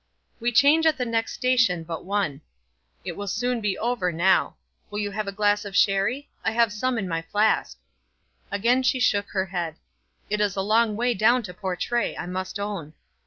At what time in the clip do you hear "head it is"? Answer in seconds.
9.45-10.55